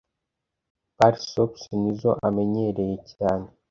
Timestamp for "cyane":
3.13-3.47